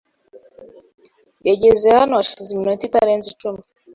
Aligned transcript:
yageze 1.47 1.87
hano 1.99 2.13
hashize 2.19 2.49
iminota 2.51 2.83
itarenze 2.85 3.27
icumi. 3.29 3.61